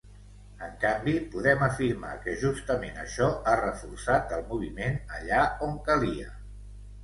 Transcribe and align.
En 0.67 0.71
canvi, 0.83 1.13
podem 1.35 1.61
afirmar 1.65 2.15
que 2.23 2.33
justament 2.45 2.99
això 3.03 3.29
ha 3.45 3.55
reforçat 3.61 4.35
el 4.41 4.45
moviment 4.51 5.01
allà 5.21 5.47
on 5.73 5.81
calia. 5.93 6.37